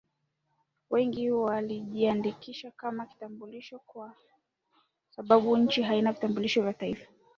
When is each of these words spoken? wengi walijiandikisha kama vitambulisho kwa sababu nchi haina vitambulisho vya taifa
wengi 0.89 1.31
walijiandikisha 1.31 2.71
kama 2.71 3.05
vitambulisho 3.05 3.79
kwa 3.79 4.13
sababu 5.09 5.57
nchi 5.57 5.81
haina 5.83 6.11
vitambulisho 6.11 6.61
vya 6.61 6.73
taifa 6.73 7.07